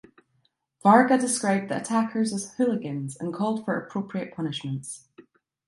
Varga 0.81 1.15
described 1.15 1.69
the 1.69 1.77
attackers 1.77 2.33
as 2.33 2.53
"hooligans" 2.55 3.15
and 3.17 3.31
called 3.31 3.63
for 3.63 3.77
appropriate 3.79 4.33
punishments. 4.33 5.07